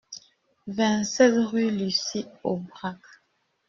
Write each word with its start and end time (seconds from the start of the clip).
vingt-sept 0.75 1.35
rue 1.51 1.69
Lucie-Aubrac 1.77 2.99